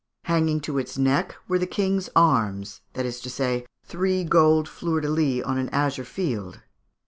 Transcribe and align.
Hanging 0.23 0.61
to 0.61 0.79
its 0.79 0.97
neck 0.97 1.35
were 1.47 1.59
the 1.59 1.67
King's 1.67 2.09
arms 2.15 2.81
that 2.93 3.05
is 3.05 3.19
to 3.21 3.29
say, 3.29 3.67
three 3.83 4.23
gold 4.23 4.67
fleur 4.67 4.99
de 4.99 5.07
lys 5.11 5.43
on 5.43 5.59
an 5.59 5.69
azure 5.69 6.05
shield.... 6.05 6.59